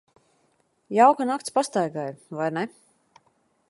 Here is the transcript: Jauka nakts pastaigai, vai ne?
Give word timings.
Jauka 0.99 1.29
nakts 1.33 1.55
pastaigai, 1.59 2.09
vai 2.41 2.53
ne? 2.59 2.69